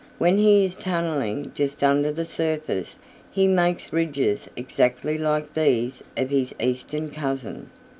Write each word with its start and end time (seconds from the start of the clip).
When 0.17 0.39
he 0.39 0.65
is 0.65 0.75
tunneling 0.75 1.51
just 1.53 1.83
under 1.83 2.11
the 2.11 2.25
surface 2.25 2.97
he 3.29 3.47
makes 3.47 3.93
ridges 3.93 4.49
exactly 4.55 5.15
like 5.15 5.53
these 5.53 6.03
of 6.17 6.31
his 6.31 6.55
eastern 6.59 7.09
cousin. 7.11 7.69